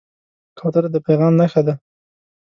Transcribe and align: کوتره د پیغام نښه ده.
کوتره 0.57 0.89
د 0.91 0.97
پیغام 1.05 1.33
نښه 1.39 1.61
ده. 1.67 1.73